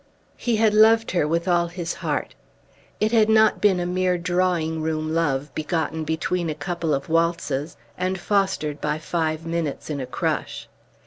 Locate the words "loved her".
0.73-1.27